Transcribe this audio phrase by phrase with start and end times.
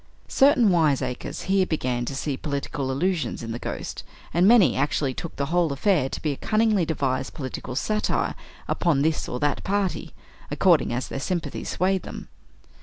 [0.27, 4.01] Certain wiseacres here began to see political allusions in the Ghost,
[4.33, 8.33] and many actually took the whole affair to be a cunningly devised political satire
[8.67, 10.15] upon this or that party,
[10.49, 12.29] according as their sympathies swayed them.